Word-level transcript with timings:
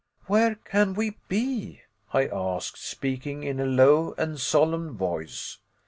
"Where 0.25 0.55
can 0.55 0.95
we 0.95 1.17
be?" 1.27 1.81
I 2.11 2.25
asked, 2.25 2.79
speaking 2.83 3.43
in 3.43 3.59
a 3.59 3.67
low 3.67 4.15
and 4.17 4.39
solemn 4.39 4.97
voice. 4.97 5.59